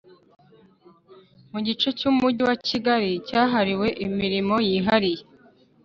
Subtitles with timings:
[1.51, 5.23] Mu gice cy Umujyi wa Kigali cyahariwe imirimo yihariye